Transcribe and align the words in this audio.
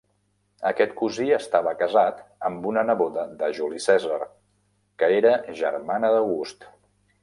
Aquest 0.69 0.95
cosí 1.01 1.25
estava 1.37 1.73
casat 1.81 2.23
amb 2.51 2.67
una 2.71 2.85
neboda 2.89 3.29
de 3.45 3.53
Juli 3.61 3.85
Cèsar, 3.87 4.21
que 5.03 5.15
era 5.23 5.39
germana 5.65 6.17
d'August. 6.19 6.73